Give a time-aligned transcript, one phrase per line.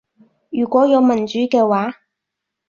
[0.49, 1.93] 如果有民主嘅話